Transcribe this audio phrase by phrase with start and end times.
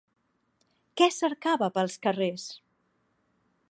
[1.01, 2.51] Què cercava pels carrers?